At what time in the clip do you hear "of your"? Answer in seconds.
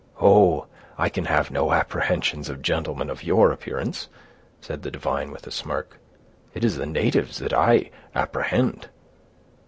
3.07-3.51